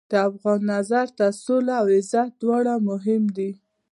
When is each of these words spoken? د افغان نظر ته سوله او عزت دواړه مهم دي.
د 0.11 0.13
افغان 0.29 0.59
نظر 0.73 1.07
ته 1.17 1.25
سوله 1.43 1.73
او 1.81 1.87
عزت 1.95 2.29
دواړه 2.41 2.73
مهم 2.89 3.23
دي. 3.37 3.51